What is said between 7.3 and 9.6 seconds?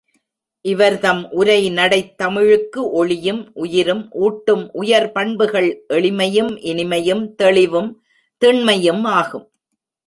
தெளிவும் திண்மையும் ஆகும்.